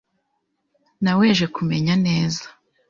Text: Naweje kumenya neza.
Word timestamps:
Naweje 1.03 1.45
kumenya 1.55 1.93
neza. 2.05 2.45